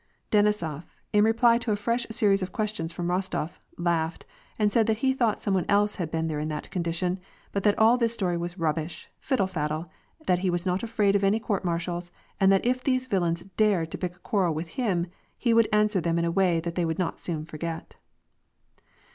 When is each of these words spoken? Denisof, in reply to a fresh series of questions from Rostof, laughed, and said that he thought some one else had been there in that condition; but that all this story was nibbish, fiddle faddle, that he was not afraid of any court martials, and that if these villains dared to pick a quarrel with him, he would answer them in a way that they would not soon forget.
Denisof, 0.31 0.95
in 1.13 1.23
reply 1.23 1.59
to 1.59 1.71
a 1.71 1.75
fresh 1.75 2.07
series 2.09 2.41
of 2.41 2.51
questions 2.51 2.91
from 2.91 3.05
Rostof, 3.07 3.59
laughed, 3.77 4.25
and 4.57 4.71
said 4.71 4.87
that 4.87 4.97
he 5.05 5.13
thought 5.13 5.39
some 5.39 5.53
one 5.53 5.65
else 5.69 5.97
had 5.97 6.09
been 6.09 6.25
there 6.25 6.39
in 6.39 6.47
that 6.47 6.71
condition; 6.71 7.19
but 7.51 7.61
that 7.61 7.77
all 7.77 7.99
this 7.99 8.11
story 8.11 8.35
was 8.35 8.55
nibbish, 8.55 9.09
fiddle 9.19 9.45
faddle, 9.45 9.91
that 10.25 10.39
he 10.39 10.49
was 10.49 10.65
not 10.65 10.81
afraid 10.81 11.15
of 11.15 11.23
any 11.23 11.39
court 11.39 11.63
martials, 11.63 12.11
and 12.39 12.51
that 12.51 12.65
if 12.65 12.83
these 12.83 13.05
villains 13.05 13.41
dared 13.57 13.91
to 13.91 13.97
pick 13.99 14.15
a 14.15 14.19
quarrel 14.21 14.55
with 14.55 14.69
him, 14.69 15.05
he 15.37 15.53
would 15.53 15.69
answer 15.71 16.01
them 16.01 16.17
in 16.17 16.25
a 16.25 16.31
way 16.31 16.59
that 16.59 16.73
they 16.73 16.83
would 16.83 16.97
not 16.97 17.19
soon 17.19 17.45
forget. 17.45 17.97